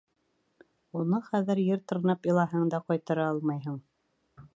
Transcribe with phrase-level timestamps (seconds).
[1.01, 3.77] Уны хәҙер, ер тырнап илаһаң да, ҡайтара алмайһың...